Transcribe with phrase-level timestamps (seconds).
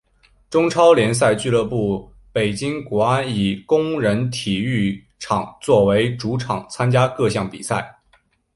[0.49, 7.99] 中超联赛俱乐部北京国安以工人体育场作为主场参加各项比赛。